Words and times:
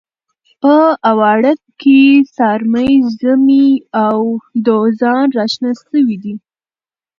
په 0.61 0.75
اواړه 1.11 1.51
کې 1.81 2.01
سارمې، 2.37 2.91
زمۍ 3.21 3.69
او 4.05 4.17
دوزان 4.65 5.27
راشنه 5.37 5.71
شوي 5.81 6.15
دي. 6.23 6.33